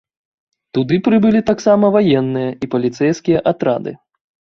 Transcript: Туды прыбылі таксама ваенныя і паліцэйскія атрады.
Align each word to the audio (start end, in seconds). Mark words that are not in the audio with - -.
Туды 0.77 0.95
прыбылі 1.07 1.41
таксама 1.49 1.91
ваенныя 1.95 2.49
і 2.67 2.71
паліцэйскія 2.77 3.43
атрады. 3.53 3.95